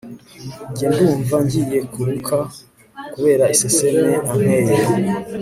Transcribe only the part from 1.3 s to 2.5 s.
ngiye kuruka